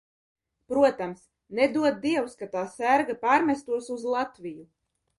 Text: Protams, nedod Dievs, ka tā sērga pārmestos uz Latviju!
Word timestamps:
Protams, 0.71 1.21
nedod 1.59 2.01
Dievs, 2.07 2.35
ka 2.41 2.49
tā 2.57 2.65
sērga 2.81 3.19
pārmestos 3.29 3.95
uz 3.99 4.11
Latviju! 4.19 4.71